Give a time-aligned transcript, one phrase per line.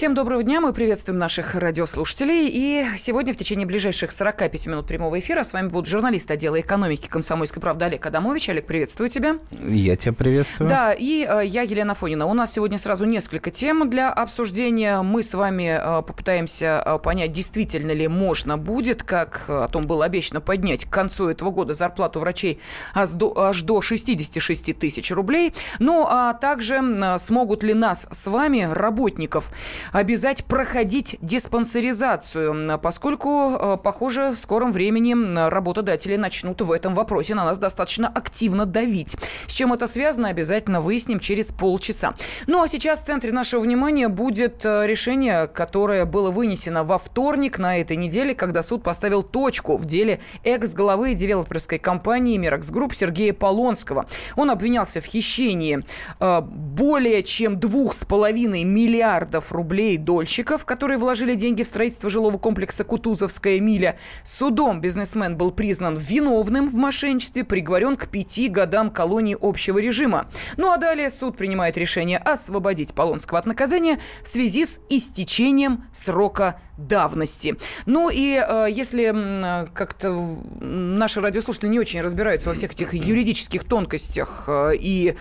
[0.00, 0.62] Всем доброго дня.
[0.62, 2.48] Мы приветствуем наших радиослушателей.
[2.50, 7.06] И сегодня в течение ближайших 45 минут прямого эфира с вами будут журналисты отдела экономики
[7.06, 8.48] комсомольской правды Олег Адамович.
[8.48, 9.36] Олег, приветствую тебя.
[9.50, 10.70] Я тебя приветствую.
[10.70, 12.24] Да, и э, я Елена Фонина.
[12.24, 15.02] У нас сегодня сразу несколько тем для обсуждения.
[15.02, 20.06] Мы с вами э, попытаемся э, понять, действительно ли можно будет, как о том было
[20.06, 22.58] обещано, поднять к концу этого года зарплату врачей
[22.94, 25.52] аж до, аж до 66 тысяч рублей.
[25.78, 26.80] Ну, а также
[27.18, 29.50] смогут ли нас с вами, работников,
[29.92, 35.14] обязать проходить диспансеризацию, поскольку, э, похоже, в скором времени
[35.48, 39.16] работодатели начнут в этом вопросе на нас достаточно активно давить.
[39.46, 42.14] С чем это связано, обязательно выясним через полчаса.
[42.46, 47.58] Ну а сейчас в центре нашего внимания будет э, решение, которое было вынесено во вторник
[47.58, 53.32] на этой неделе, когда суд поставил точку в деле экс-главы девелоперской компании «Миракс Групп» Сергея
[53.32, 54.06] Полонского.
[54.36, 55.80] Он обвинялся в хищении
[56.20, 56.42] э,
[56.80, 62.38] более чем двух с половиной миллиардов рублей рублей дольщиков, которые вложили деньги в строительство жилого
[62.38, 63.98] комплекса «Кутузовская миля».
[64.24, 70.26] Судом бизнесмен был признан виновным в мошенничестве, приговорен к пяти годам колонии общего режима.
[70.56, 76.60] Ну а далее суд принимает решение освободить Полонского от наказания в связи с истечением срока
[76.86, 77.56] давности.
[77.86, 83.64] Ну и э, если э, как-то наши радиослушатели не очень разбираются во всех этих юридических
[83.64, 85.16] тонкостях э, и,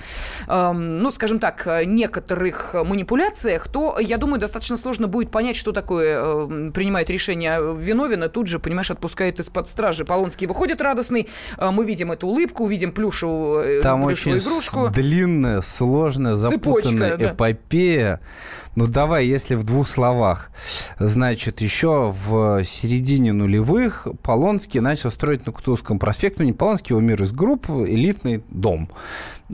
[0.47, 6.21] э, ну, скажем так, некоторых манипуляциях, то, я думаю, достаточно сложно будет понять, что такое
[6.21, 10.05] э, принимает решение виновен, и тут же, понимаешь, отпускает из-под стражи.
[10.05, 14.89] Полонский выходит радостный, э, мы видим эту улыбку, видим плюшевую, э, Там плюшевую очень игрушку.
[14.89, 18.19] длинная, сложная, запутанная Цепочка, эпопея.
[18.21, 18.27] Да.
[18.75, 20.52] Ну, давай, если в двух словах.
[20.99, 27.02] Значит, еще в середине нулевых Полонский начал строить на Кутузовском проспекте, ну, не Полонский, его
[27.02, 28.89] мир из групп, элитный дом.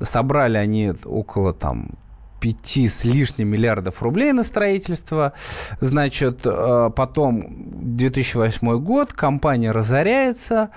[0.02, 1.92] Собрали они около там
[2.46, 5.34] 5 с лишним миллиардов рублей на строительство.
[5.80, 7.48] Значит, э, потом
[7.96, 10.70] 2008 год, компания разоряется,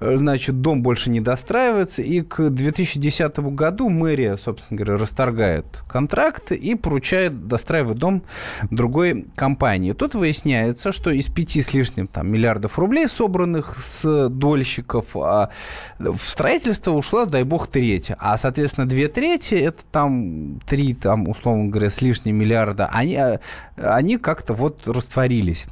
[0.00, 6.52] Э, значит, дом больше не достраивается, и к 2010 году мэрия, собственно говоря, расторгает контракт
[6.52, 8.22] и поручает достраивать дом
[8.70, 9.92] другой компании.
[9.92, 15.50] Тут выясняется, что из пяти с лишним там, миллиардов рублей, собранных с дольщиков, а
[15.98, 18.12] в строительство ушла, дай бог, треть.
[18.18, 23.40] А, соответственно, две трети, это там три, там, условно говоря, с лишним миллиарда, они, а,
[23.76, 25.66] они как-то вот растворились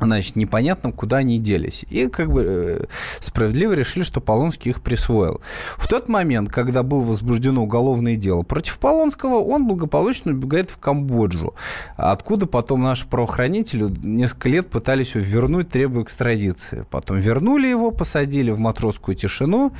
[0.00, 1.84] значит, непонятно, куда они делись.
[1.88, 2.84] И как бы э,
[3.20, 5.40] справедливо решили, что Полонский их присвоил.
[5.76, 11.54] В тот момент, когда было возбуждено уголовное дело против Полонского, он благополучно убегает в Камбоджу,
[11.96, 16.86] откуда потом наши правоохранители несколько лет пытались его вернуть, требуя экстрадиции.
[16.90, 19.72] Потом вернули его, посадили в матросскую тишину,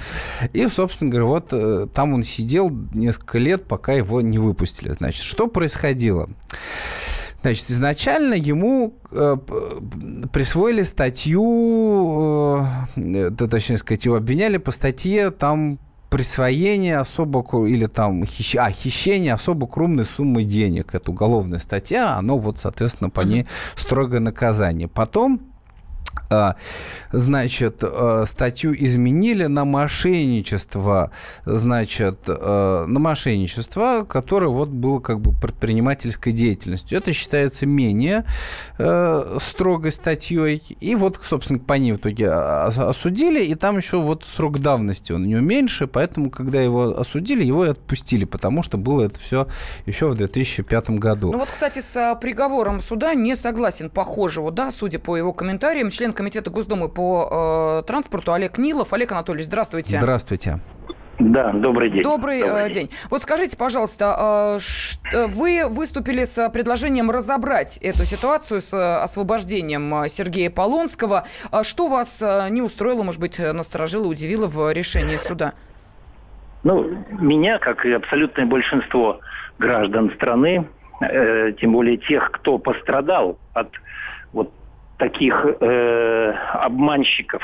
[0.53, 4.91] и, собственно говоря, вот э, там он сидел несколько лет, пока его не выпустили.
[4.91, 6.29] Значит, что происходило?
[7.47, 9.37] Значит, изначально ему э,
[10.33, 15.79] присвоили статью, э, точнее сказать, его обвиняли по статье там
[16.11, 20.93] присвоение особо или там хищ, а, хищение особо крупной суммы денег.
[20.93, 23.47] Это уголовная статья, оно вот, соответственно, по ней
[23.77, 24.89] строгое наказание.
[24.89, 25.41] Потом
[27.13, 31.11] значит, э, статью изменили на мошенничество,
[31.45, 36.99] значит, э, на мошенничество, которое вот было как бы предпринимательской деятельностью.
[36.99, 38.25] Это считается менее
[38.79, 40.63] э, строгой статьей.
[40.81, 45.23] И вот, собственно, по ней в итоге осудили, и там еще вот срок давности он
[45.23, 49.47] у него меньше, поэтому, когда его осудили, его и отпустили, потому что было это все
[49.87, 51.33] еще в 2005 году.
[51.33, 56.06] Ну вот, кстати, с приговором суда не согласен, похожего, да, судя по его комментариям, член
[56.13, 58.93] комитета Госдумы по э, транспорту Олег Нилов.
[58.93, 59.99] Олег Анатольевич, здравствуйте.
[59.99, 60.61] Здравствуйте.
[61.19, 62.03] Да, добрый день.
[62.03, 62.89] Добрый, добрый э, день.
[62.89, 62.91] день.
[63.11, 64.59] Вот скажите, пожалуйста,
[65.13, 71.25] э, вы выступили с предложением разобрать эту ситуацию с э, освобождением э, Сергея Полонского.
[71.51, 75.55] А что вас э, не устроило, может быть, насторожило, удивило в решении суда?
[76.65, 79.21] Ну, меня, как и абсолютное большинство
[79.59, 80.67] граждан страны,
[81.01, 83.71] э, тем более тех, кто пострадал от
[84.33, 84.53] вот
[84.99, 87.43] таких э, обманщиков,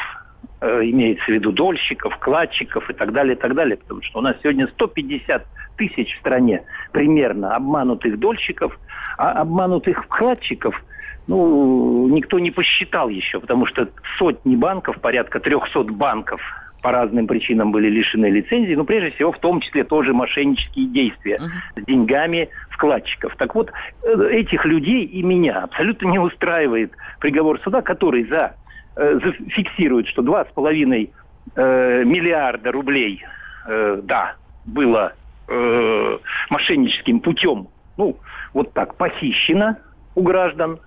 [0.61, 3.77] э, имеется в виду дольщиков, кладчиков и так далее, и так далее.
[3.77, 5.47] Потому что у нас сегодня 150
[5.77, 6.63] тысяч в стране
[6.93, 8.79] примерно обманутых дольщиков,
[9.19, 10.83] а обманутых вкладчиков
[11.27, 13.89] ну, никто не посчитал еще, потому что
[14.19, 16.41] сотни банков, порядка 300 банков
[16.83, 21.37] по разным причинам были лишены лицензии, но прежде всего в том числе тоже мошеннические действия
[21.37, 21.83] uh-huh.
[21.83, 22.49] с деньгами
[22.83, 23.37] вкладчиков.
[23.37, 23.71] Так вот,
[24.03, 28.57] э, этих людей и меня абсолютно не устраивает приговор суда, который за,
[28.97, 31.11] э, зафиксирует, что 2,5
[31.55, 33.25] э, миллиарда рублей,
[33.69, 34.35] э, да,
[34.67, 35.13] было
[35.49, 36.19] э,
[36.51, 38.17] мошенническим путем, ну,
[38.53, 39.77] вот так, похищено,
[40.17, 40.81] у граждан.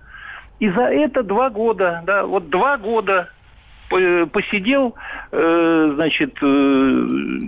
[0.60, 3.30] И за это два года, да, вот два года
[3.88, 4.96] посидел,
[5.30, 7.06] э, значит, э,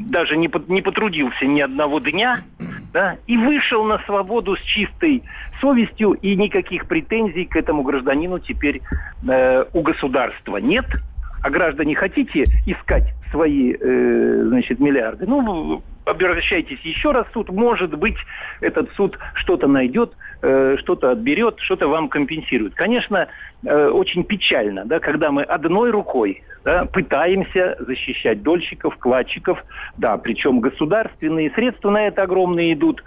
[0.09, 2.43] даже не, не потрудился ни одного дня,
[2.93, 5.23] да, и вышел на свободу с чистой
[5.61, 8.81] совестью, и никаких претензий к этому гражданину теперь
[9.29, 10.87] э, у государства нет.
[11.43, 15.27] А граждане хотите искать свои, э, значит, миллиарды?
[15.27, 17.51] Ну, обращайтесь еще раз в суд.
[17.51, 18.17] Может быть,
[18.61, 20.13] этот суд что-то найдет,
[20.43, 22.75] э, что-то отберет, что-то вам компенсирует.
[22.75, 23.29] Конечно,
[23.65, 29.65] э, очень печально, да, когда мы одной рукой да, пытаемся защищать дольщиков, вкладчиков,
[29.97, 33.03] да, причем государственные средства на это огромные идут,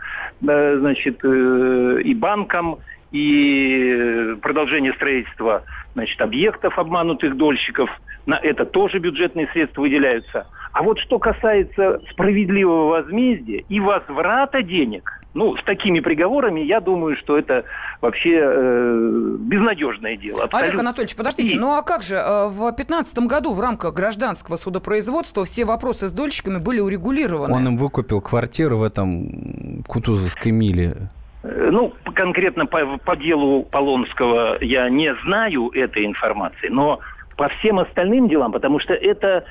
[0.48, 2.80] э, значит, э, и банкам,
[3.12, 5.64] и продолжение строительства
[5.94, 7.90] значит, объектов обманутых дольщиков.
[8.26, 10.48] На это тоже бюджетные средства выделяются.
[10.74, 17.16] А вот что касается справедливого возмездия и возврата денег, ну, с такими приговорами, я думаю,
[17.16, 17.64] что это
[18.02, 20.44] вообще э, безнадежное дело.
[20.44, 20.70] Абсолютно.
[20.70, 21.58] Олег Анатольевич, подождите, и...
[21.58, 26.12] ну а как же, э, в 2015 году в рамках гражданского судопроизводства все вопросы с
[26.12, 27.54] дольщиками были урегулированы?
[27.54, 31.10] Он им выкупил квартиру в этом Кутузовской миле.
[31.44, 37.00] Э, ну, конкретно по, по делу Полонского я не знаю этой информации, но
[37.42, 39.46] по всем остальным делам, потому что это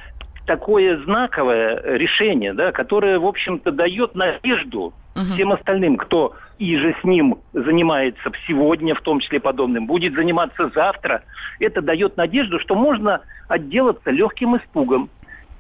[0.47, 5.25] такое знаковое решение, да, которое, в общем-то, дает надежду угу.
[5.35, 10.71] всем остальным, кто и же с ним занимается сегодня, в том числе подобным, будет заниматься
[10.73, 11.25] завтра.
[11.59, 15.11] Это дает надежду, что можно отделаться легким испугом,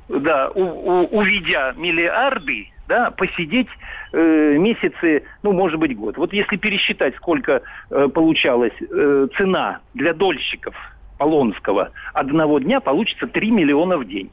[0.09, 3.71] да, у, у, увидя миллиарды, да, посидеть
[4.12, 6.17] э, месяцы, ну, может быть, год.
[6.17, 10.76] Вот если пересчитать, сколько э, получалась э, цена для дольщиков
[11.20, 14.31] Полонского одного дня, получится 3 миллиона в день.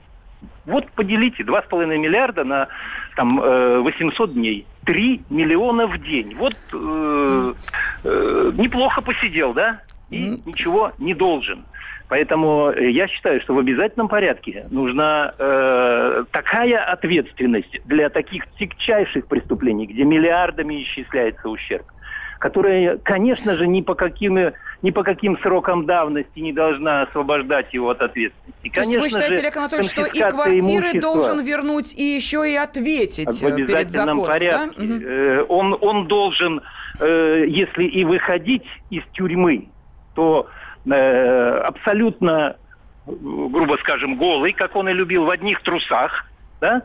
[0.66, 2.70] Вот поделите 2,5 миллиарда на
[3.18, 4.66] там, 800 э, дней.
[4.86, 6.34] 3 миллиона в день.
[6.38, 7.54] Вот э,
[8.06, 9.82] э, неплохо посидел, да?
[10.10, 11.66] И ничего не должен.
[12.08, 19.28] Поэтому э, я считаю, что в обязательном порядке нужна э, такая ответственность для таких тягчайших
[19.28, 21.86] преступлений, где миллиардами исчисляется ущерб,
[22.40, 24.38] которая, конечно же, ни по каким,
[24.82, 28.70] ни по каким срокам давности не должна освобождать его от ответственности.
[28.70, 32.56] Конечно То есть вы считаете, Олег Анатольевич, что и квартиры должен вернуть, и еще и
[32.56, 34.88] ответить в обязательном перед законом, порядке.
[34.88, 35.44] Да?
[35.50, 36.62] Он, он должен,
[37.00, 39.70] э, если и выходить из тюрьмы,
[40.16, 40.48] то
[40.86, 42.56] э, абсолютно,
[43.06, 46.26] грубо скажем, голый, как он и любил, в одних трусах,
[46.60, 46.84] да,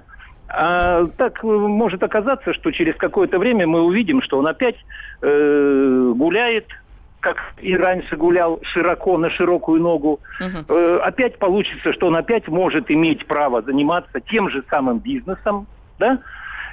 [0.49, 4.77] а так может оказаться, что через какое-то время мы увидим, что он опять
[5.23, 6.67] э, гуляет,
[7.21, 10.21] как и раньше гулял широко на широкую ногу.
[10.41, 10.75] Угу.
[10.77, 15.67] Э, опять получится, что он опять может иметь право заниматься тем же самым бизнесом,
[15.99, 16.19] да,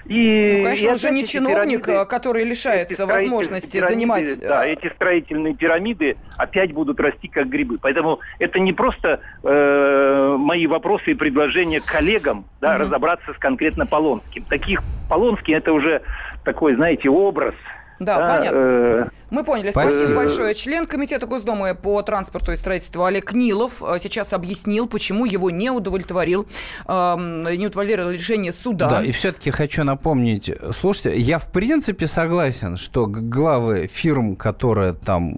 [0.06, 4.40] и, ну, конечно, и он же не чиновник, пирамиды, который лишается возможности занимать...
[4.40, 7.78] Да, э, эти строительные пирамиды опять будут расти как грибы.
[7.82, 12.84] Поэтому это не просто э, мои вопросы и предложения коллегам да, угу.
[12.84, 14.44] разобраться с конкретно Полонским.
[14.44, 16.02] Таких Полонский это уже
[16.44, 17.56] такой, знаете, образ
[18.00, 18.58] да, да понятно.
[18.58, 19.10] Э...
[19.30, 19.72] Мы поняли.
[19.72, 20.56] Спасибо, большое.
[20.56, 25.70] Член Комитета Госдумы по транспорту и строительству Олег Нилов э, сейчас объяснил, почему его не
[25.70, 26.48] удовлетворил,
[26.88, 28.88] э, не удовлетворило решение суда.
[28.88, 35.38] Да, и все-таки хочу напомнить, слушайте, я в принципе согласен, что главы фирм, которые там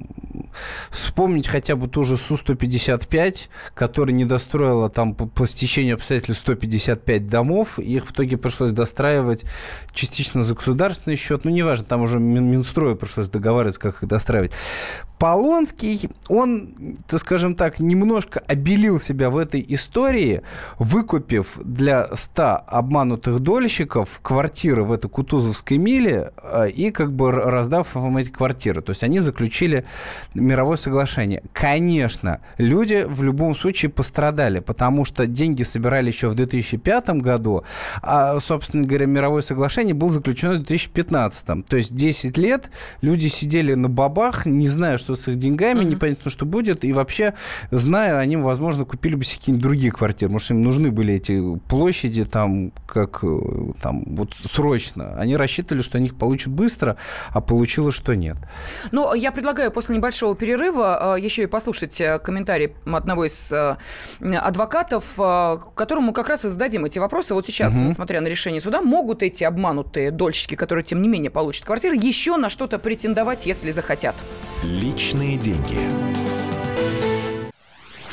[0.90, 7.28] вспомнить хотя бы ту же Су-155, которая не достроила там по, по стечению обстоятельств 155
[7.28, 9.46] домов, их в итоге пришлось достраивать
[9.94, 12.20] частично за государственный счет, ну, неважно, там уже
[12.52, 14.52] Минстрою пришлось договариваться, как их достраивать.
[15.22, 16.74] Полонский, он,
[17.08, 20.42] то скажем так, немножко обелил себя в этой истории,
[20.80, 27.96] выкупив для 100 обманутых дольщиков квартиры в этой Кутузовской миле э, и как бы раздав
[27.96, 28.82] им эти квартиры.
[28.82, 29.86] То есть они заключили
[30.34, 31.44] мировое соглашение.
[31.54, 37.64] Конечно, люди в любом случае пострадали, потому что деньги собирали еще в 2005 году,
[38.02, 41.66] а, собственно говоря, мировое соглашение было заключено в 2015.
[41.66, 42.70] То есть 10 лет
[43.02, 45.86] люди сидели на бабах, не зная, что с их деньгами, mm-hmm.
[45.86, 47.34] непонятно, что будет, и вообще,
[47.70, 52.26] зная, они, возможно, купили бы себе какие-нибудь другие квартиры, может, им нужны были эти площади
[52.26, 53.40] там, как э,
[53.82, 55.16] там, вот срочно.
[55.18, 56.98] Они рассчитывали, что они их получат быстро,
[57.30, 58.38] а получилось, что нет.
[58.92, 63.54] Ну, я предлагаю после небольшого перерыва э, еще и послушать э, комментарий одного из
[64.22, 65.04] адвокатов,
[65.76, 67.34] которому как раз и зададим эти вопросы.
[67.34, 67.86] Вот сейчас, угу.
[67.86, 72.31] несмотря на решение суда, могут эти обманутые дольщики, которые, тем не менее, получат квартиры, еще
[72.38, 74.24] на что-то претендовать, если захотят.
[74.64, 75.78] Личные деньги.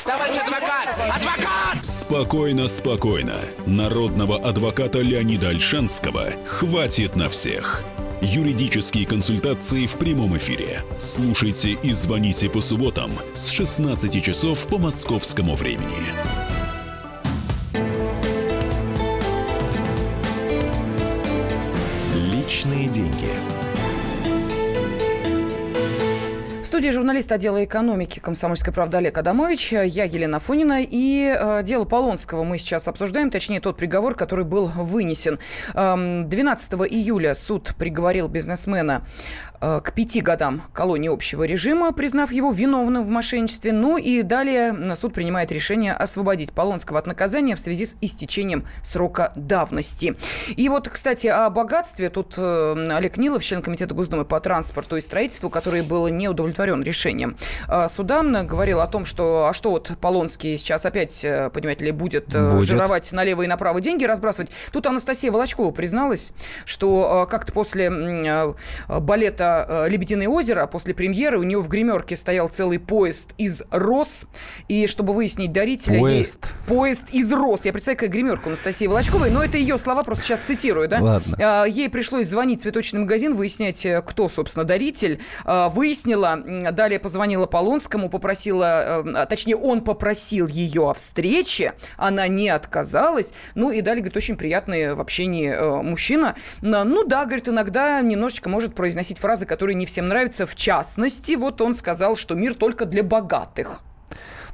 [0.03, 0.89] Товарищ адвокат!
[0.97, 1.85] Адвокат!
[1.85, 3.35] Спокойно, спокойно.
[3.65, 7.83] Народного адвоката Леонида Альшанского хватит на всех.
[8.21, 10.83] Юридические консультации в прямом эфире.
[10.97, 16.48] Слушайте и звоните по субботам с 16 часов по московскому времени.
[26.79, 29.73] Студии журналист отдела экономики комсомольской правды Олег Адамович.
[29.73, 30.77] Я Елена Фонина.
[30.79, 35.39] И э, дело Полонского мы сейчас обсуждаем, точнее тот приговор, который был вынесен.
[35.73, 39.05] Э, 12 июля суд приговорил бизнесмена
[39.59, 43.73] э, к пяти годам колонии общего режима, признав его виновным в мошенничестве.
[43.73, 49.33] Ну и далее суд принимает решение освободить Полонского от наказания в связи с истечением срока
[49.35, 50.15] давности.
[50.55, 52.09] И вот, кстати, о богатстве.
[52.09, 56.68] Тут э, Олег Нилов, член комитета Госдумы по транспорту и строительству, который был не удовлетворен
[56.69, 58.19] удовлетворен решением а, суда.
[58.19, 62.55] Говорил о том, что а что вот Полонский сейчас опять, э, понимаете ли, будет, э,
[62.55, 62.67] будет.
[62.67, 64.51] жировать налево и направо деньги разбрасывать.
[64.71, 66.33] Тут Анастасия Волочкова призналась,
[66.65, 67.89] что э, как-то после
[68.87, 74.25] балета «Лебединое озеро», после премьеры, у нее в гримерке стоял целый поезд из роз.
[74.67, 75.99] И чтобы выяснить дарителя...
[75.99, 76.45] Поезд.
[76.45, 76.67] Ей...
[76.67, 77.65] Поезд из роз.
[77.65, 80.99] Я представляю, какая гримерка Анастасии Волочковой, но это ее слова, просто сейчас цитирую, да?
[80.99, 81.65] Ладно.
[81.65, 85.19] Ей пришлось звонить в цветочный магазин, выяснять, кто, собственно, даритель.
[85.45, 86.39] Выяснила,
[86.71, 93.33] далее позвонила Полонскому, попросила, э, точнее, он попросил ее о встрече, она не отказалась.
[93.55, 96.35] Ну и далее, говорит, очень приятный в общении э, мужчина.
[96.61, 100.45] Ну да, говорит, иногда немножечко может произносить фразы, которые не всем нравятся.
[100.45, 103.81] В частности, вот он сказал, что мир только для богатых.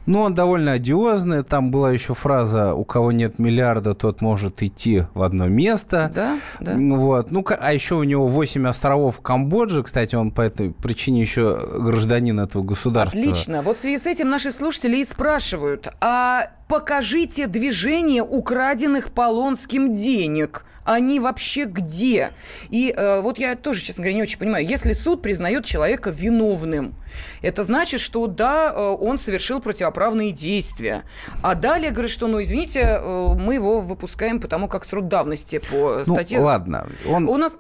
[0.06, 1.44] Ну, он довольно одиозный.
[1.44, 6.12] Там была еще фраза «У кого нет миллиарда, тот может идти в одно место».
[6.14, 6.76] Да, да.
[6.76, 7.32] Вот.
[7.32, 9.84] Ну, а еще у него 8 островов в Камбодже.
[9.84, 13.20] Кстати, он по этой причине еще гражданин этого государства.
[13.20, 13.62] Отлично.
[13.62, 20.66] Вот в связи с этим наши слушатели и спрашивают, а покажите движение украденных Полонским денег–
[20.86, 22.32] они вообще где?
[22.70, 24.66] И э, вот я тоже, честно говоря, не очень понимаю.
[24.66, 26.94] Если суд признает человека виновным,
[27.42, 31.04] это значит, что да, э, он совершил противоправные действия.
[31.42, 36.04] А далее говорит, что, ну, извините, э, мы его выпускаем потому как срок давности по
[36.06, 36.40] ну, статье.
[36.40, 36.88] Ну, ладно.
[37.10, 37.60] Он У нас,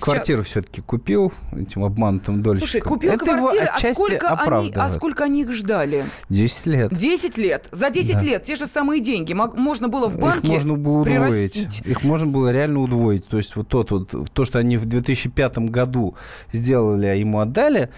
[0.00, 0.50] квартиру сейчас...
[0.50, 2.68] все-таки купил этим обманутым дольщиком.
[2.68, 6.04] Слушай, купил это квартиру, его а сколько, они, а сколько они их ждали?
[6.28, 6.94] Десять лет.
[6.94, 7.68] Десять лет.
[7.72, 8.24] За десять да.
[8.24, 11.80] лет те же самые деньги можно было в банке Их можно было удвоить.
[11.84, 13.26] Их можно было реально удвоить.
[13.26, 16.14] То есть вот, тот, вот то, что они в 2005 году
[16.52, 17.90] сделали, а ему отдали,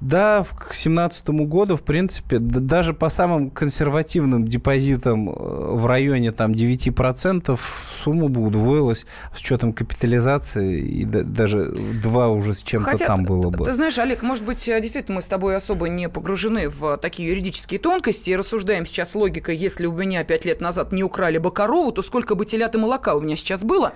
[0.00, 6.30] да, к 2017 году, в принципе, да, даже по самым консервативным депозитам э, в районе
[6.30, 7.58] там 9%
[7.90, 11.64] сумма бы удвоилась с учетом капитализации, и да, даже
[12.00, 13.64] два уже с чем-то Хотя, там было бы.
[13.64, 17.28] Ты знаешь, Олег, может быть, э, действительно мы с тобой особо не погружены в такие
[17.28, 21.50] юридические тонкости и рассуждаем сейчас логикой, если у меня пять лет назад не украли бы
[21.50, 23.92] корову, то сколько бы телят и молока у меня сейчас было.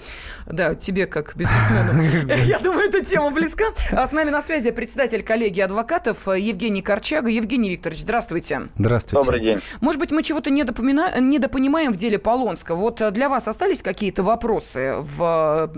[0.47, 2.35] Да, тебе как бизнесмену.
[2.45, 3.67] Я думаю, эта тема близка.
[3.93, 7.29] А с нами на связи председатель коллегии адвокатов Евгений Корчага.
[7.29, 8.63] Евгений Викторович, здравствуйте.
[8.77, 9.15] Здравствуйте.
[9.15, 9.61] Добрый день.
[9.81, 12.77] Может быть, мы чего-то недопонимаем в деле Полонского.
[12.77, 15.71] Вот для вас остались какие-то вопросы в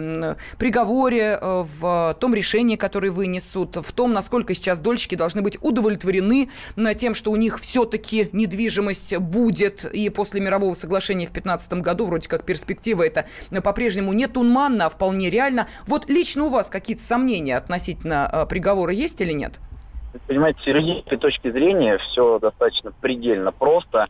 [0.59, 6.95] приговоре, в том решении, которое вынесут, в том, насколько сейчас дольщики должны быть удовлетворены на
[6.95, 12.28] тем, что у них все-таки недвижимость будет, и после мирового соглашения в 2015 году вроде
[12.28, 13.26] как перспектива это
[13.62, 15.66] по-прежнему нет туманно, а вполне реально.
[15.87, 19.61] Вот лично у вас какие-то сомнения относительно э, приговора есть или нет?
[20.26, 24.07] Понимаете, с юридической точки зрения все достаточно предельно просто.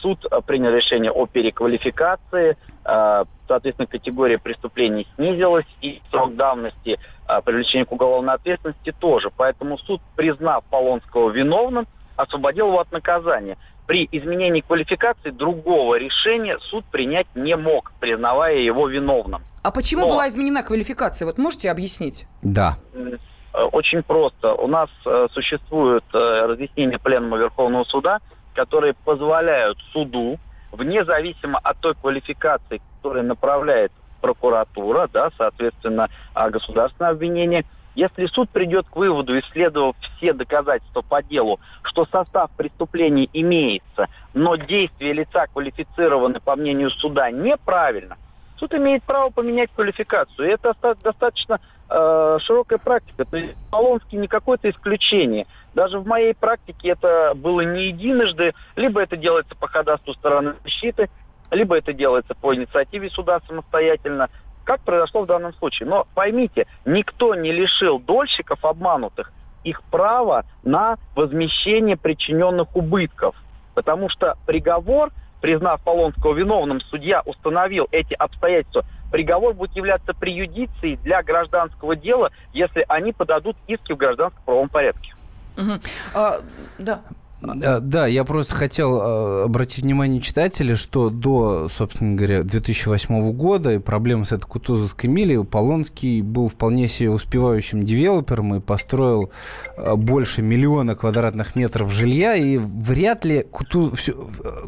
[0.00, 7.42] Суд э, принял решение о переквалификации, э, соответственно, категория преступлений снизилась, и срок давности э,
[7.42, 9.30] привлечения к уголовной ответственности тоже.
[9.36, 16.84] Поэтому суд, признав Полонского виновным, освободил его от наказания при изменении квалификации другого решения суд
[16.90, 19.42] принять не мог, признавая его виновным.
[19.62, 20.08] А почему Но...
[20.08, 21.26] была изменена квалификация?
[21.26, 22.26] Вот можете объяснить?
[22.42, 22.76] Да.
[22.94, 24.54] Э, очень просто.
[24.54, 28.20] У нас э, существуют э, разъяснения Пленума Верховного Суда,
[28.54, 30.38] которые позволяют суду,
[30.70, 38.50] вне зависимости от той квалификации, которую направляет прокуратура, да, соответственно, а, государственное обвинение– если суд
[38.50, 45.46] придет к выводу, исследовав все доказательства по делу, что состав преступления имеется, но действия лица
[45.46, 48.16] квалифицированы, по мнению суда, неправильно,
[48.58, 50.48] суд имеет право поменять квалификацию.
[50.48, 53.24] И это достаточно э, широкая практика.
[53.24, 55.46] То есть Полонский не какое-то исключение.
[55.74, 58.54] Даже в моей практике это было не единожды.
[58.76, 61.10] Либо это делается по ходатайству стороны защиты,
[61.50, 64.30] либо это делается по инициативе суда самостоятельно
[64.64, 65.88] как произошло в данном случае.
[65.88, 69.32] Но поймите, никто не лишил дольщиков обманутых
[69.64, 73.36] их права на возмещение причиненных убытков.
[73.74, 75.10] Потому что приговор
[75.42, 82.84] признав Полонского виновным, судья установил эти обстоятельства, приговор будет являться преюдицией для гражданского дела, если
[82.88, 85.14] они подадут иски в гражданском правовом порядке.
[85.58, 85.72] Угу.
[86.14, 86.36] А,
[86.78, 87.00] да.
[87.42, 93.72] Э, да, я просто хотел э, обратить внимание читателей, что до, собственно говоря, 2008 года
[93.74, 99.30] и проблемы с этой Кутузовской милей Полонский был вполне себе успевающим девелопером и построил
[99.76, 103.44] э, больше миллиона квадратных метров жилья, и вряд ли.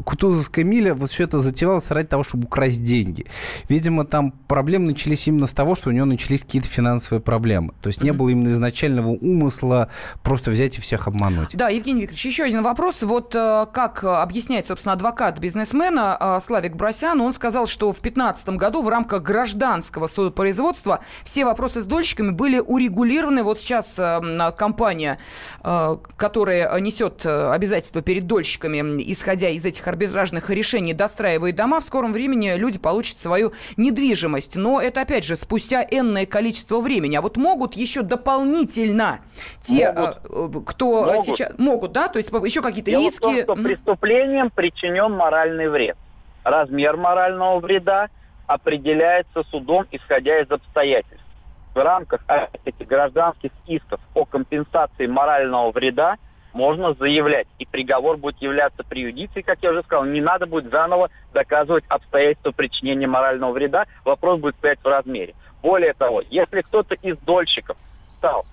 [0.05, 3.25] Кутузовская миля вот все это затевалось ради того, чтобы украсть деньги.
[3.69, 7.73] Видимо, там проблемы начались именно с того, что у него начались какие-то финансовые проблемы.
[7.81, 9.89] То есть не было именно изначального умысла
[10.23, 11.49] просто взять и всех обмануть.
[11.53, 13.03] Да, Евгений Викторович, еще один вопрос.
[13.03, 18.49] Вот э, как объясняет, собственно, адвокат бизнесмена э, Славик Бросян, он сказал, что в 2015
[18.49, 23.43] году в рамках гражданского судопроизводства все вопросы с дольщиками были урегулированы.
[23.43, 25.19] Вот сейчас э, компания,
[25.61, 32.53] которая несет обязательства перед дольщиками, исходя из этих арбитражных решений, достраивает дома, в скором времени
[32.55, 34.55] люди получат свою недвижимость.
[34.55, 37.15] Но это, опять же, спустя энное количество времени.
[37.15, 39.19] А вот могут еще дополнительно
[39.61, 40.67] те, могут.
[40.67, 41.25] кто могут.
[41.25, 41.53] сейчас...
[41.57, 42.07] Могут, да?
[42.07, 43.19] То есть еще какие-то Дело иски?
[43.19, 45.97] В том, что преступлением причинен моральный вред.
[46.43, 48.09] Размер морального вреда
[48.47, 51.25] определяется судом, исходя из обстоятельств.
[51.73, 52.21] В рамках
[52.63, 56.17] этих гражданских исков о компенсации морального вреда
[56.53, 61.09] можно заявлять, и приговор будет являться преюдицией, как я уже сказал, не надо будет заново
[61.33, 65.35] доказывать обстоятельства причинения морального вреда, вопрос будет стоять в размере.
[65.61, 67.75] Более того, если кто-то из дольщиков
[68.19, 68.45] стал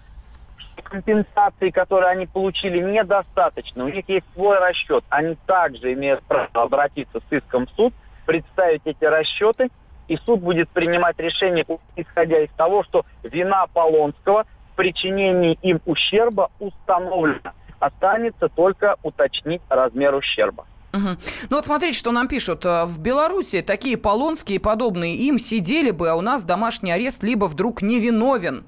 [0.83, 3.85] компенсации, которые они получили, недостаточно.
[3.85, 5.05] У них есть свой расчет.
[5.09, 7.95] Они также имеют право обратиться с иском в суд,
[8.27, 9.69] представить эти расчеты,
[10.09, 11.65] и суд будет принимать решение,
[11.97, 17.53] исходя из того, что вина Полонского в причинении им ущерба установлена.
[17.79, 20.67] Останется только уточнить размер ущерба.
[20.93, 21.09] Угу.
[21.51, 22.67] Ну вот смотрите, что нам пишут.
[22.67, 27.47] Э, в Беларуси такие полонские подобные им сидели бы, а у нас домашний арест либо
[27.47, 28.65] вдруг невиновен.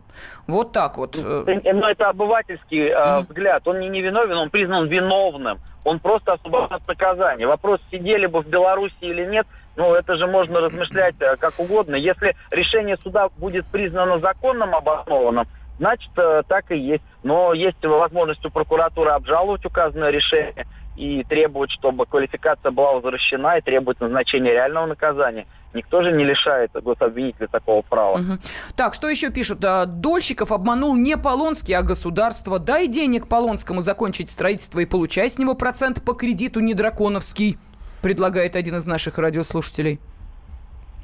[0.47, 1.17] Вот так вот.
[1.17, 1.73] Но э.
[1.73, 3.67] ну, это обывательский э, взгляд.
[3.69, 5.59] Он не невиновен, он признан виновным.
[5.85, 7.47] Он просто освобожден от наказания.
[7.47, 9.47] Вопрос, сидели бы в Беларуси или нет,
[9.77, 11.97] ну, это же можно размышлять э, как угодно.
[11.97, 15.47] Если решение суда будет признано законным, обоснованным,
[15.79, 17.05] значит, э, так и есть.
[17.23, 23.61] Но есть возможность у прокуратуры обжаловать указанное решение и требовать, чтобы квалификация была возвращена и
[23.61, 25.47] требовать назначения реального наказания.
[25.75, 28.19] Никто же не лишает гособвинителя такого права.
[28.19, 28.39] Угу.
[28.77, 29.59] Так, что еще пишут?
[29.59, 32.61] Дольщиков обманул не Полонский, а государство.
[32.61, 37.59] Дай денег Полонскому закончить строительство и получай с него процент по кредиту не драконовский,
[38.03, 39.99] предлагает один из наших радиослушателей.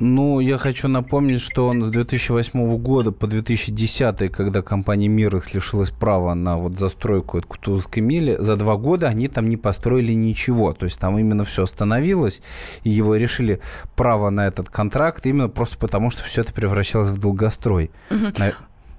[0.00, 5.90] Ну, я хочу напомнить, что он с 2008 года по 2010, когда компания «Мирекс» лишилась
[5.90, 10.72] права на вот застройку от Кутузовской мили, за два года они там не построили ничего.
[10.72, 12.40] То есть там именно все остановилось,
[12.82, 13.60] и его решили
[13.94, 17.90] право на этот контракт именно просто потому, что все это превращалось в долгострой.
[18.10, 18.32] Угу.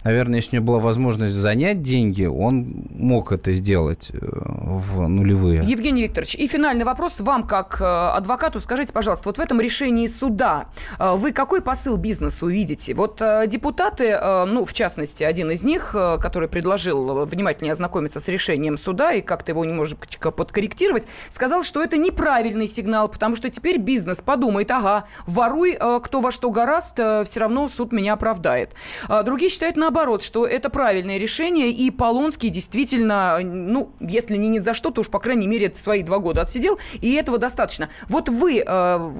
[0.03, 5.63] Наверное, если у него была возможность занять деньги, он мог это сделать э, в нулевые.
[5.63, 8.59] Евгений Викторович, и финальный вопрос вам, как э, адвокату.
[8.59, 10.65] Скажите, пожалуйста, вот в этом решении суда
[10.97, 12.95] э, вы какой посыл бизнесу видите?
[12.95, 19.13] Вот депутаты, ну, в частности, один из них, который предложил внимательнее ознакомиться с решением суда
[19.13, 24.71] и как-то его немножечко подкорректировать, сказал, что это неправильный сигнал, потому что теперь бизнес подумает,
[24.71, 28.73] ага, воруй кто во что гораст, все равно суд меня оправдает.
[29.23, 34.57] Другие считают на наоборот, что это правильное решение, и Полонский действительно, ну, если не ни
[34.57, 37.89] за что, то уж, по крайней мере, свои два года отсидел, и этого достаточно.
[38.07, 39.11] Вот вы, э,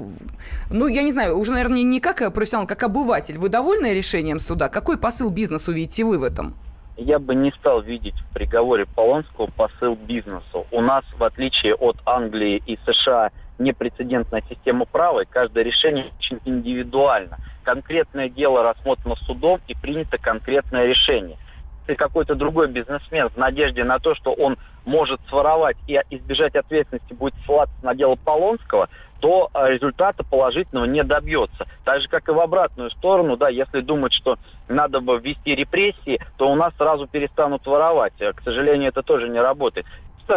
[0.70, 4.70] ну, я не знаю, уже, наверное, не как профессионал, как обыватель, вы довольны решением суда?
[4.70, 6.56] Какой посыл бизнесу видите вы в этом?
[6.98, 10.68] я бы не стал видеть в приговоре Полонского посыл бизнесу.
[10.70, 13.32] У нас, в отличие от Англии и США,
[13.64, 20.86] непрецедентная система права, и каждое решение очень индивидуально конкретное дело рассмотрено судом и принято конкретное
[20.86, 21.38] решение.
[21.82, 27.14] Если какой-то другой бизнесмен в надежде на то, что он может своровать и избежать ответственности
[27.14, 31.68] будет ссылаться на дело Полонского, то а, результата положительного не добьется.
[31.84, 36.20] Так же, как и в обратную сторону, да, если думать, что надо бы ввести репрессии,
[36.38, 38.14] то у нас сразу перестанут воровать.
[38.18, 39.86] К сожалению, это тоже не работает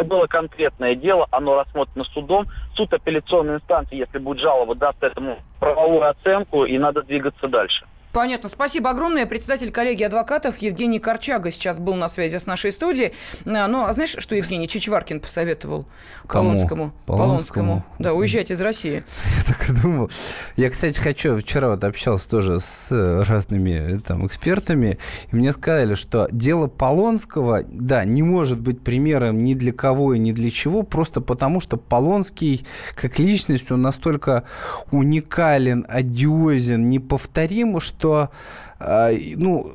[0.03, 2.47] было конкретное дело, оно рассмотрено судом.
[2.75, 7.87] Суд апелляционной инстанции, если будет жалоба, даст этому правовую оценку, и надо двигаться дальше.
[8.15, 8.49] Понятно.
[8.49, 9.27] Спасибо огромное.
[9.27, 13.13] Председатель коллегии адвокатов Евгений Корчага сейчас был на связи с нашей студией.
[13.45, 15.85] А, ну, а знаешь, что Евгений Чичваркин посоветовал
[16.29, 16.51] Кому?
[16.51, 16.93] Полонскому?
[17.07, 17.85] Полонскому.
[17.99, 19.03] Да, уезжать из России.
[19.39, 20.11] Я так и думал.
[20.57, 21.37] Я, кстати, хочу...
[21.41, 22.93] Вчера вот общался тоже с
[23.27, 24.99] разными там экспертами,
[25.33, 30.21] и мне сказали, что дело Полонского, да, не может быть примером ни для кого и
[30.21, 34.45] ни для чего, просто потому что Полонский как личность, он настолько
[34.93, 38.31] уникален, одиозен, неповторим, что что, а,
[38.79, 39.73] ну,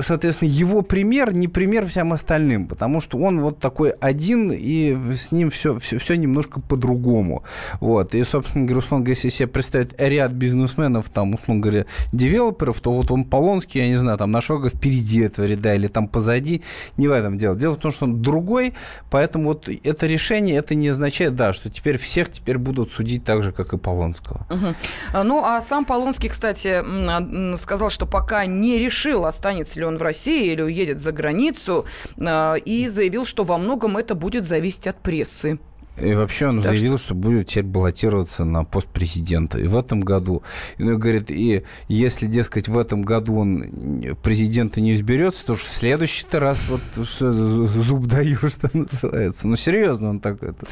[0.00, 5.32] соответственно, его пример не пример всем остальным, потому что он вот такой один, и с
[5.32, 7.42] ним все, все, все немножко по-другому.
[7.80, 8.14] Вот.
[8.14, 12.92] И, собственно говоря, условно говоря, если себе представить ряд бизнесменов, там, условно говоря, девелоперов, то
[12.92, 16.62] вот он Полонский, я не знаю, там, на шага впереди этого ряда или там позади,
[16.96, 17.56] не в этом дело.
[17.56, 18.74] Дело в том, что он другой,
[19.10, 23.42] поэтому вот это решение, это не означает, да, что теперь всех теперь будут судить так
[23.42, 24.46] же, как и Полонского.
[24.50, 25.24] Угу.
[25.24, 30.52] Ну, а сам Полонский, кстати, сказал, что пока не решил, останется ли он в России
[30.52, 31.84] или уедет за границу,
[32.20, 35.58] а, и заявил, что во многом это будет зависеть от прессы.
[36.00, 37.08] И вообще он так заявил, что...
[37.08, 39.58] что будет теперь баллотироваться на пост президента.
[39.58, 40.42] И в этом году.
[40.78, 45.62] И он говорит, и если, дескать, в этом году он президента не изберется, то в
[45.62, 49.46] следующий раз вот зуб даю, что называется.
[49.46, 50.66] Ну, серьезно, он так это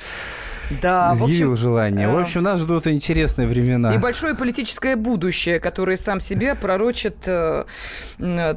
[0.70, 2.08] да, изъявил в общем, желание.
[2.08, 3.94] В э, общем, нас ждут интересные времена.
[3.94, 7.64] И большое политическое будущее, которое сам себе пророчит э,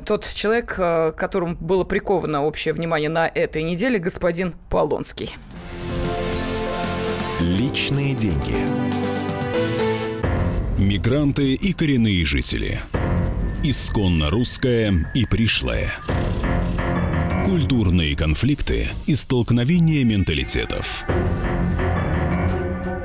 [0.05, 5.35] тот человек, э, которому было приковано общее внимание на этой неделе, господин Полонский.
[7.39, 8.55] Личные деньги.
[10.77, 12.79] Мигранты и коренные жители.
[13.63, 15.91] Исконно русская и пришлая.
[17.45, 21.05] Культурные конфликты и столкновения менталитетов.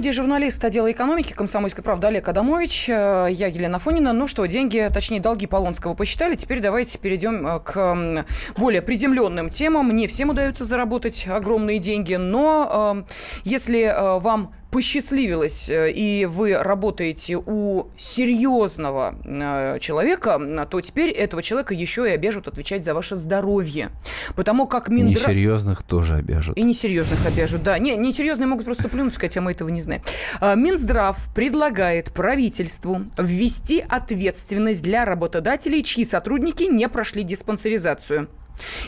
[0.00, 2.88] Студии журналист отдела экономики комсомольской правды Олег Адамович.
[2.88, 4.14] Э, я Елена Фонина.
[4.14, 6.36] Ну что, деньги, точнее, долги Полонского посчитали.
[6.36, 8.24] Теперь давайте перейдем э, к
[8.56, 9.94] более приземленным темам.
[9.94, 13.12] Не всем удается заработать огромные деньги, но э,
[13.44, 21.74] если вам посчастливилось, э, и вы работаете у серьезного э, человека, то теперь этого человека
[21.74, 23.90] еще и обяжут отвечать за ваше здоровье.
[24.36, 25.28] Потому как Минздрав...
[25.28, 26.56] Несерьезных тоже обяжут.
[26.56, 27.78] И несерьезных обяжут, да.
[27.78, 30.02] Не, несерьезные могут просто плюнуть, сказать, а мы этого не знаем.
[30.40, 38.28] А, Минздрав предлагает правительству ввести ответственность для работодателей, чьи сотрудники не прошли диспансеризацию.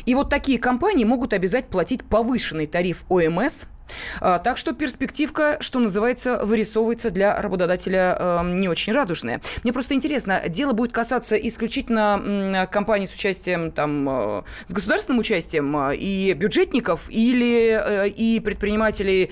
[0.04, 3.71] И вот такие компании могут обязать платить повышенный тариф ОМС– а,
[4.20, 9.40] так что перспективка, что называется, вырисовывается для работодателя э, не очень радужная.
[9.62, 15.76] Мне просто интересно, дело будет касаться исключительно компаний с участием, там, э, с государственным участием
[15.76, 19.30] э, и бюджетников, или э, и предпринимателей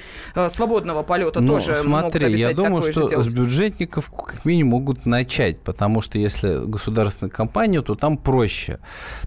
[0.49, 5.59] свободного полета ну, тоже смотри, могут я думаю, что с бюджетников как минимум могут начать,
[5.61, 8.79] потому что если государственная компания, то там проще.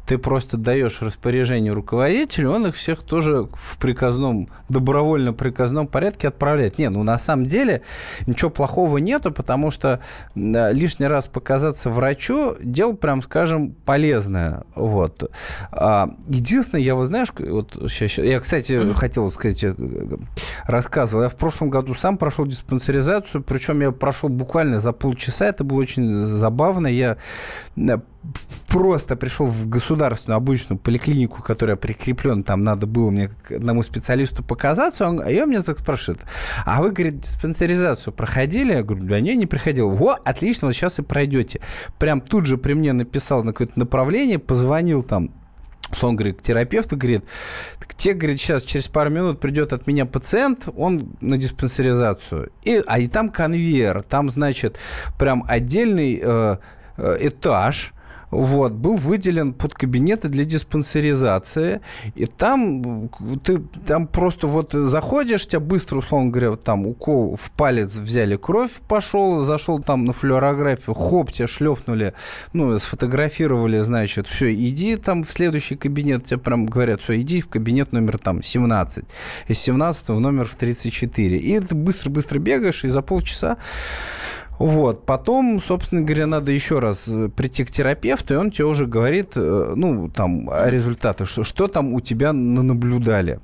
[0.07, 6.79] Ты просто даешь распоряжение руководителю, он их всех тоже в приказном добровольном добровольно-приказном порядке отправлять.
[6.79, 7.81] Не, ну на самом деле
[8.25, 9.99] ничего плохого нету, потому что
[10.35, 14.63] лишний раз показаться врачу дело, прям скажем, полезное.
[14.75, 15.31] Вот.
[15.71, 18.93] А, единственное, я вот знаешь, вот сейчас, я, кстати, mm-hmm.
[18.93, 19.65] хотел сказать,
[20.65, 25.63] рассказывал, я в прошлом году сам прошел диспансеризацию, причем я прошел буквально за полчаса, это
[25.63, 26.87] было очень забавно.
[26.87, 27.17] Я
[28.69, 35.07] просто пришел в государственную обычную поликлинику, которая прикреплена, там надо было мне одному специалисту показаться,
[35.07, 36.21] он, и он меня так спрашивает,
[36.65, 38.73] а вы, говорит, диспансеризацию проходили?
[38.73, 39.89] Я говорю, да не, не приходил.
[39.89, 41.61] Во, отлично, вот сейчас и пройдете.
[41.99, 45.31] Прям тут же при мне написал на какое-то направление, позвонил там
[46.01, 47.23] он говорит, к терапевту, говорит,
[47.97, 52.51] те, говорит, сейчас через пару минут придет от меня пациент, он на диспансеризацию.
[52.63, 54.79] И, а и там конвейер, там, значит,
[55.19, 56.57] прям отдельный э,
[56.97, 57.93] э этаж,
[58.33, 61.81] вот, был выделен под кабинеты для диспансеризации,
[62.15, 63.09] и там
[63.43, 68.71] ты там просто вот заходишь, тебя быстро, условно говоря, там укол в палец взяли, кровь
[68.87, 72.13] пошел, зашел там на флюорографию, хоп, тебя шлепнули,
[72.53, 77.47] ну, сфотографировали, значит, все, иди там в следующий кабинет, тебе прям говорят, все, иди в
[77.47, 79.05] кабинет номер там 17,
[79.47, 83.57] из 17 в номер в 34, и ты быстро-быстро бегаешь, и за полчаса
[84.63, 85.05] Вот.
[85.05, 89.33] Потом, собственно говоря, надо еще раз э, прийти к терапевту, и он тебе уже говорит,
[89.35, 93.39] э, ну, там, о результатах, что, что там у тебя наблюдали.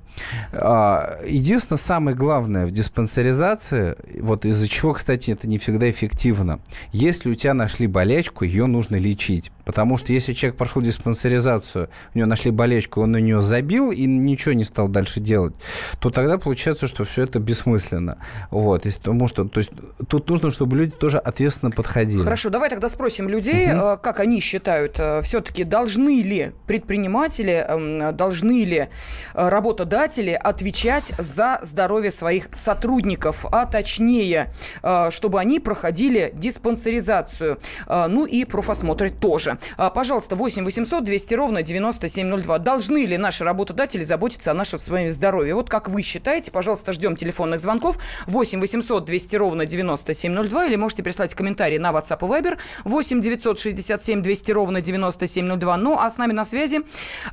[0.52, 6.60] А, единственное, самое главное в диспансеризации, вот из-за чего, кстати, это не всегда эффективно,
[6.92, 9.52] если у тебя нашли болячку, ее нужно лечить.
[9.66, 14.06] Потому что если человек прошел диспансеризацию, у него нашли болечку, он на нее забил и
[14.06, 15.56] ничего не стал дальше делать,
[16.00, 18.18] то тогда получается, что все это бессмысленно.
[18.50, 19.72] Вот, потому что, то есть
[20.08, 22.24] тут нужно, чтобы люди тоже ответственно подходили.
[22.24, 24.00] Хорошо, давай тогда спросим людей, угу.
[24.02, 28.88] как они считают, э, все-таки должны ли предприниматели, эм, должны ли
[29.36, 29.50] э,
[30.10, 34.52] работодатели отвечать за здоровье своих сотрудников, а точнее,
[35.12, 39.60] чтобы они проходили диспансеризацию, ну и профосмотры тоже.
[39.78, 42.58] А, пожалуйста, 8 800 200 ровно 9702.
[42.60, 45.54] Должны ли наши работодатели заботиться о нашем с вами здоровье?
[45.54, 51.04] Вот как вы считаете, пожалуйста, ждем телефонных звонков 8 800 200 ровно 9702 или можете
[51.04, 55.78] прислать комментарии на WhatsApp и Viber 8 967 200 ровно 9702.
[55.78, 56.80] Ну, а с нами на связи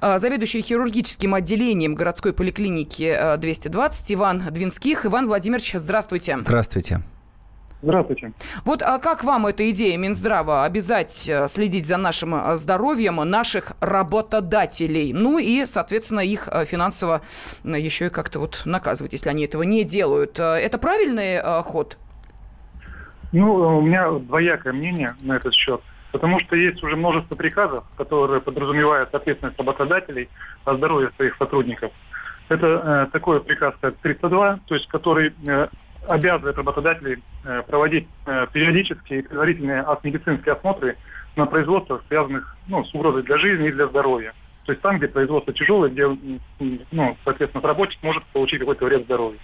[0.03, 5.07] заведующий хирургическим отделением городской поликлиники 220 а, Иван Двинских.
[5.07, 6.39] Иван Владимирович, здравствуйте.
[6.41, 7.03] Здравствуйте.
[7.83, 8.33] Здравствуйте.
[8.65, 13.73] Вот а как вам эта идея Минздрава обязать э, следить за нашим э, здоровьем наших
[13.81, 15.13] работодателей?
[15.13, 17.21] Ну и, соответственно, их э, финансово
[17.65, 20.41] еще и как-то вот наказывать, если они этого не делают.
[20.41, 21.99] Это правильный ход?
[23.33, 25.81] Ну, у меня двоякое мнение на этот счет.
[26.13, 30.31] Потому что есть уже множество приказов, которые подразумевают ответственность работодателей
[30.65, 31.93] о здоровье своих сотрудников.
[32.49, 35.69] Это э, такой приказ, как 302, то есть который э,
[36.07, 40.97] обязывает работодателей э, проводить э, периодические предварительные медицинские осмотры
[41.35, 44.33] на производствах, связанных ну, с угрозой для жизни и для здоровья.
[44.65, 46.07] То есть там, где производство тяжелое, где,
[46.91, 49.39] ну, соответственно, работник может получить какой-то вред здоровью.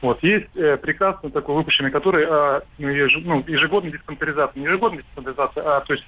[0.00, 0.22] Вот.
[0.22, 4.58] Есть э, приказ ну, такой выпущенный, который э, ну, ежегодная диспансеризация.
[4.58, 6.06] Не ежегодная диспансеризация, а то есть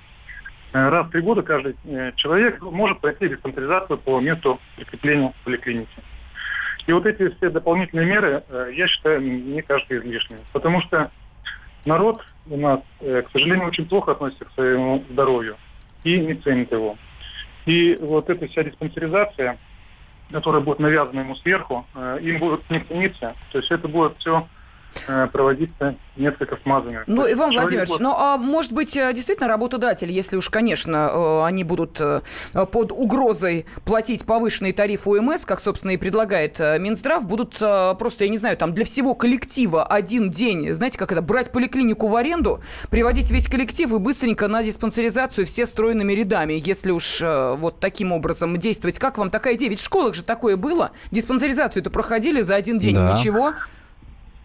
[0.72, 6.02] раз в три года каждый э, человек может пройти диспансеризацию по месту прикрепления поликлинике.
[6.86, 10.40] И вот эти все дополнительные меры, э, я считаю, мне кажется, излишними.
[10.52, 11.10] Потому что
[11.84, 15.56] народ у нас, э, к сожалению, очень плохо относится к своему здоровью
[16.04, 16.96] и не ценит его.
[17.66, 19.58] И вот эта вся диспансеризация,
[20.32, 23.34] которая будет навязана ему сверху, э, им будет не цениться.
[23.52, 24.61] То есть это будет все Э,
[25.32, 27.04] проводиться несколько смазанных.
[27.06, 28.00] Ну, Иван Владимирович, год...
[28.00, 32.00] ну, а может быть, э, действительно работодатель, если уж, конечно, э, они будут
[32.52, 37.58] под угрозой платить повышенный тариф УМС, как, собственно, и предлагает Минздрав, будут
[37.98, 42.08] просто, я не знаю, там для всего коллектива один день, знаете, как это, брать поликлинику
[42.08, 47.80] в аренду, приводить весь коллектив и быстренько на диспансеризацию все стройными рядами, если уж вот
[47.80, 48.98] таким образом действовать.
[48.98, 49.70] Как вам такая идея?
[49.70, 50.90] Ведь в школах же такое было.
[51.10, 53.12] Диспансеризацию-то проходили за один день, да.
[53.12, 53.54] ничего.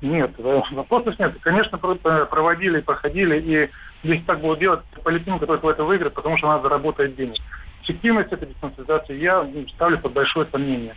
[0.01, 1.35] Нет, вопросов нет.
[1.41, 3.69] Конечно, проводили, проходили, и
[4.03, 7.37] здесь так будут делать поликлиника только в это выиграет, потому что она заработает денег.
[7.83, 10.95] Эффективность этой диспансеризации я ставлю под большое сомнение.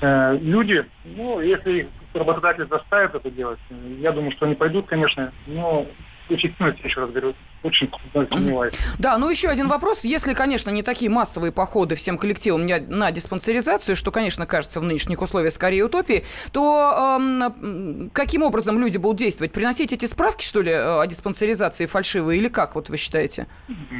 [0.00, 3.60] Э, люди, ну, если их работодатель заставит это делать,
[3.98, 5.86] я думаю, что они пойдут, конечно, но
[6.32, 8.74] эффективность, еще раз говорю, очень сомневаюсь.
[8.98, 10.04] Да, ну еще один вопрос.
[10.04, 15.22] Если, конечно, не такие массовые походы всем коллективам на диспансеризацию, что, конечно, кажется в нынешних
[15.22, 19.52] условиях скорее утопией, то э, каким образом люди будут действовать?
[19.52, 23.46] Приносить эти справки, что ли, о диспансеризации фальшивые или как, вот вы считаете?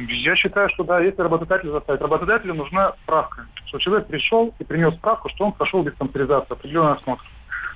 [0.07, 2.01] Я считаю, что да, если работодатель заставит.
[2.01, 7.23] Работодателю нужна справка, что человек пришел и принес справку, что он прошел диспансеризацию, определенный осмотр.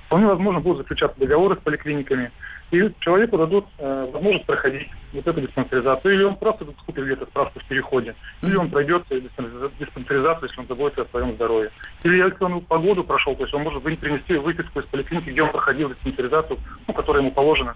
[0.06, 2.30] Вполне возможно будут заключаться договоры с поликлиниками,
[2.70, 6.14] и человеку дадут э, возможность проходить вот эту диспансеризацию.
[6.14, 11.02] Или он просто купит где-то справку в переходе, или он пройдет диспансеризацию, если он заботится
[11.02, 11.70] о своем здоровье.
[12.02, 15.52] Или если он погоду прошел, то есть он может принести выписку из поликлиники, где он
[15.52, 17.74] проходил диспансеризацию, ну, которая ему положена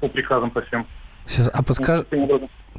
[0.00, 0.86] по приказам по всем.
[1.30, 2.00] Сейчас, а подскаж...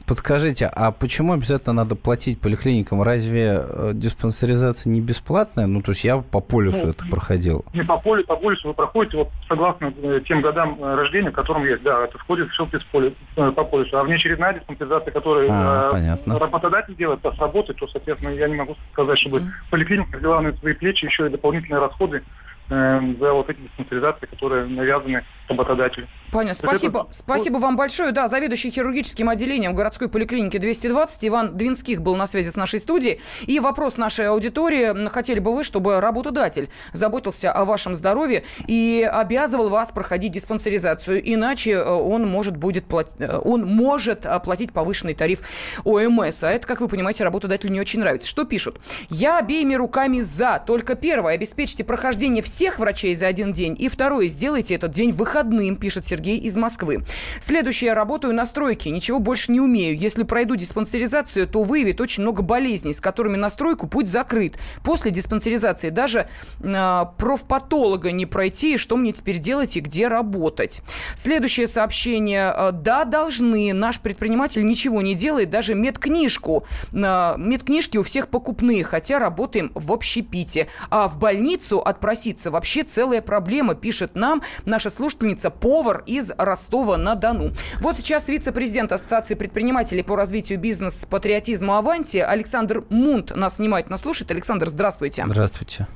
[0.05, 3.01] подскажите, а почему обязательно надо платить поликлиникам?
[3.01, 5.67] Разве э, диспансеризация не бесплатная?
[5.67, 7.63] Ну, то есть я по полюсу ну, это проходил.
[7.73, 11.33] Не по полюсу, по полюсу вы проходите, вот согласно э, тем годам э, рождения, в
[11.33, 13.97] котором есть, да, это входит все без полю, по полюсу.
[13.97, 18.75] А внеочередная диспансеризация, которую а, э, работодатель делает, с работы, то, соответственно, я не могу
[18.91, 19.45] сказать, чтобы mm.
[19.69, 22.21] поликлиника взяла на свои плечи еще и дополнительные расходы
[22.69, 26.07] э, за вот эти диспансеризации, которые навязаны работодателю.
[26.31, 26.67] Понятно.
[26.67, 27.07] Спасибо.
[27.09, 27.17] Это...
[27.17, 28.11] Спасибо вам большое.
[28.11, 33.19] Да, заведующий хирургическим отделением городской поликлиники 220 Иван Двинских был на связи с нашей студией.
[33.45, 35.07] И вопрос нашей аудитории.
[35.09, 41.71] Хотели бы вы, чтобы работодатель заботился о вашем здоровье и обязывал вас проходить диспансеризацию, иначе
[41.71, 43.11] э, он может, будет плат...
[43.19, 45.41] Э, он может оплатить повышенный тариф
[45.83, 46.43] ОМС.
[46.43, 48.27] А это, как вы понимаете, работодателю не очень нравится.
[48.27, 48.79] Что пишут?
[49.09, 50.63] Я обеими руками за.
[50.65, 53.75] Только первое, обеспечьте прохождение всех врачей за один день.
[53.77, 57.04] И второе, сделайте этот день выходным выходным, пишет Сергей из Москвы.
[57.39, 59.97] Следующее, я работаю на стройке, ничего больше не умею.
[59.97, 64.58] Если пройду диспансеризацию, то выявит очень много болезней, с которыми на стройку путь закрыт.
[64.84, 66.27] После диспансеризации даже
[66.60, 70.82] э, профпатолога не пройти, и что мне теперь делать и где работать.
[71.15, 72.54] Следующее сообщение.
[72.56, 73.73] Э, да, должны.
[73.73, 76.65] Наш предприниматель ничего не делает, даже медкнижку.
[76.93, 80.67] Э, медкнижки у всех покупные, хотя работаем в общепите.
[80.89, 87.51] А в больницу отпроситься вообще целая проблема, пишет нам наша слушательница, повар из Ростова-на-Дону.
[87.79, 94.31] Вот сейчас вице-президент Ассоциации предпринимателей по развитию бизнеса патриотизма «Аванти» Александр Мунт нас внимательно слушает.
[94.31, 95.25] Александр, здравствуйте.
[95.27, 95.87] Здравствуйте.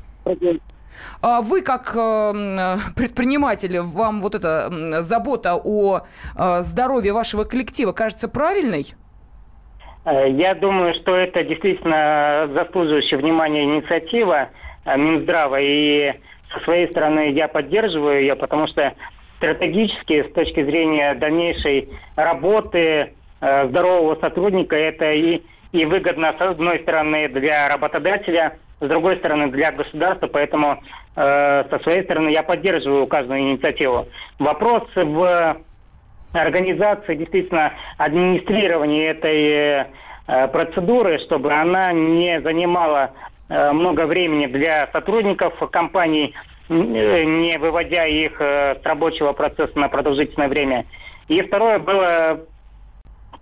[1.22, 8.28] А вы как э, предприниматель, вам вот эта забота о э, здоровье вашего коллектива кажется
[8.28, 8.86] правильной?
[10.06, 14.50] Э, я думаю, что это действительно заслуживающая внимания инициатива
[14.86, 15.60] Минздрава.
[15.60, 16.14] И
[16.54, 18.94] со своей стороны я поддерживаю ее, потому что
[19.54, 27.28] стратегически с точки зрения дальнейшей работы здорового сотрудника это и, и выгодно с одной стороны
[27.28, 30.82] для работодателя– с другой стороны, для государства, поэтому
[31.16, 34.08] э, со своей стороны я поддерживаю указанную инициативу.
[34.40, 35.58] Вопрос в
[36.34, 39.88] организации действительно администрирования этой
[40.28, 43.12] э, процедуры, чтобы она не занимала
[43.48, 49.88] э, много времени для сотрудников компаний, э, не выводя их э, с рабочего процесса на
[49.90, 50.86] продолжительное время.
[51.28, 52.40] И второе было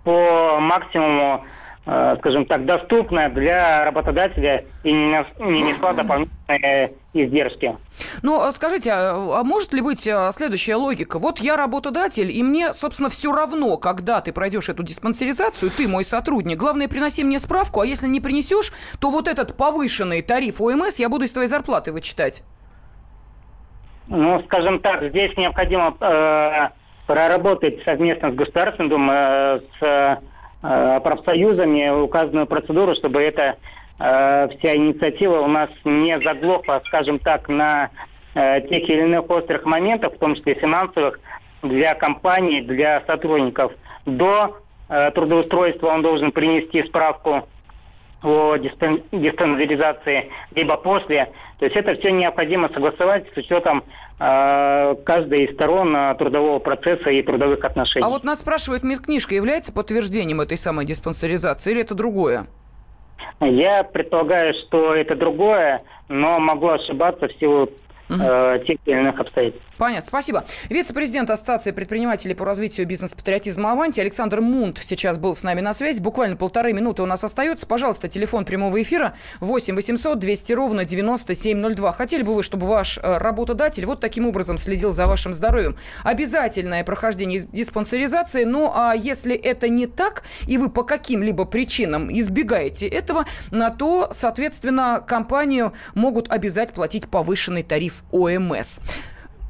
[0.04, 1.44] по максимуму
[1.86, 7.76] Э, скажем так, доступная для работодателя и не несла дополнительные издержки.
[8.22, 11.18] Ну, а скажите, а, а может ли быть а, следующая логика?
[11.18, 16.04] Вот я работодатель, и мне, собственно, все равно, когда ты пройдешь эту диспансеризацию, ты мой
[16.04, 16.56] сотрудник.
[16.56, 21.10] Главное, приноси мне справку, а если не принесешь, то вот этот повышенный тариф ОМС я
[21.10, 22.44] буду из твоей зарплаты вычитать.
[24.08, 26.68] Ну, скажем так, здесь необходимо э,
[27.06, 30.20] проработать совместно с государством, думаю, с
[30.66, 33.56] Э, профсоюзами указанную процедуру, чтобы эта
[33.98, 37.90] э, вся инициатива у нас не заглохла, скажем так, на
[38.34, 41.20] э, тех или иных острых моментах, в том числе финансовых,
[41.62, 43.72] для компаний, для сотрудников.
[44.06, 44.56] До
[44.88, 47.46] э, трудоустройства он должен принести справку
[48.24, 51.32] о диспансеризации, либо после.
[51.58, 53.84] То есть это все необходимо согласовать с учетом
[54.18, 58.04] э, каждой из сторон э, трудового процесса и трудовых отношений.
[58.04, 62.46] А вот нас спрашивают, медкнижка является подтверждением этой самой диспансеризации или это другое?
[63.40, 67.68] Я предполагаю, что это другое, но могу ошибаться в силу
[68.08, 69.66] э, тех или иных обстоятельств.
[69.78, 70.44] Понятно, спасибо.
[70.68, 76.00] Вице-президент Ассоциации предпринимателей по развитию бизнес-патриотизма «Аванти» Александр Мунт сейчас был с нами на связи.
[76.00, 77.66] Буквально полторы минуты у нас остается.
[77.66, 81.92] Пожалуйста, телефон прямого эфира 8 800 200 ровно 9702.
[81.92, 85.76] Хотели бы вы, чтобы ваш э, работодатель вот таким образом следил за вашим здоровьем?
[86.04, 88.44] Обязательное прохождение диспансеризации.
[88.44, 94.08] Ну, а если это не так, и вы по каким-либо причинам избегаете этого, на то,
[94.12, 98.80] соответственно, компанию могут обязать платить повышенный тариф ОМС.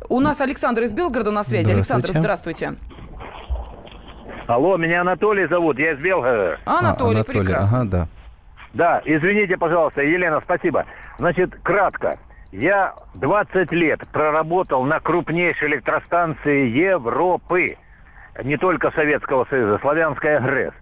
[0.09, 1.71] У нас Александр из Белгорода на связи.
[1.71, 2.75] Александр, здравствуйте.
[4.47, 6.59] Алло, меня Анатолий зовут, я из Белгорода.
[6.67, 7.81] Анатолий, а, Анатолий прекрасно.
[7.81, 8.09] Ага, да.
[8.75, 10.85] Да, извините, пожалуйста, Елена, спасибо.
[11.19, 12.19] Значит, кратко.
[12.53, 17.77] Я 20 лет проработал на крупнейшей электростанции Европы.
[18.43, 20.75] Не только Советского Союза, Славянская ГРЭС.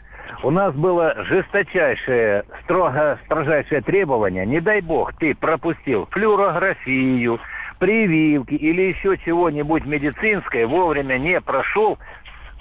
[0.42, 4.46] У нас было жесточайшее, строго строжайшее требование.
[4.46, 7.38] Не дай бог, ты пропустил флюорографию,
[7.82, 11.98] прививки или еще чего-нибудь медицинское вовремя не прошел,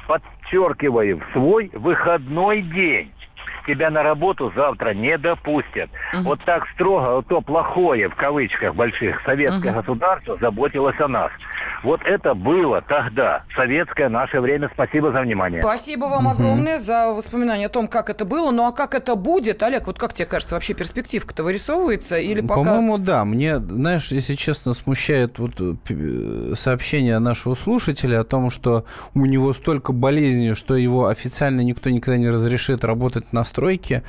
[0.07, 3.13] подчеркиваю, свой выходной день
[3.65, 5.89] тебя на работу завтра не допустят.
[6.13, 6.23] Угу.
[6.23, 9.79] Вот так строго, вот то плохое, в кавычках больших, советское угу.
[9.79, 11.31] государство заботилось о нас.
[11.83, 14.69] Вот это было тогда, советское наше время.
[14.73, 15.61] Спасибо за внимание.
[15.61, 16.35] Спасибо вам угу.
[16.35, 18.51] огромное за воспоминания о том, как это было.
[18.51, 22.17] Ну а как это будет, Олег, вот как тебе кажется, вообще перспективка-то вырисовывается?
[22.17, 22.55] Или пока...
[22.55, 23.25] По-моему, да.
[23.25, 29.53] Мне, знаешь, если честно, смущает вот э, сообщение нашего слушателя о том, что у него
[29.53, 34.03] столько болезней, что его официально никто никогда не разрешит работать на стройке.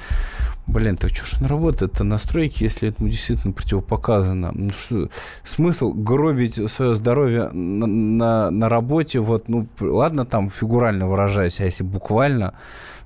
[0.69, 4.53] Блин, так что ж он работает-то на стройке, если этому действительно противопоказано?
[4.55, 5.09] Ну, что,
[5.45, 11.65] смысл гробить свое здоровье на, на, на работе, вот, ну, ладно, там фигурально выражаясь, а
[11.65, 12.55] если буквально,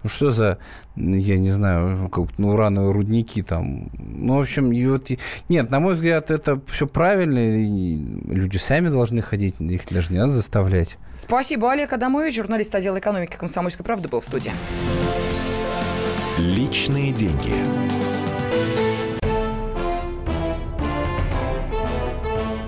[0.03, 0.59] ну, что за,
[0.96, 5.11] я не знаю, как, ну, урановые рудники там, ну, в общем, и вот,
[5.49, 7.96] нет, на мой взгляд, это все правильно, и
[8.29, 10.99] люди сами должны ходить, их даже не надо заставлять.
[11.14, 14.53] Спасибо, Олег Адамович, журналист отдела экономики «Комсомольской правды» был в студии.
[16.39, 17.55] Личные деньги.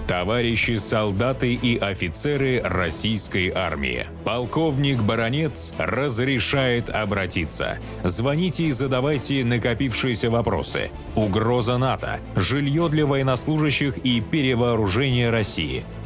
[0.07, 4.07] Товарищи солдаты и офицеры российской армии.
[4.25, 7.79] Полковник Баронец разрешает обратиться.
[8.05, 10.91] Звоните и задавайте накопившиеся вопросы.
[11.15, 15.85] Угроза НАТО, жилье для военнослужащих и перевооружение России.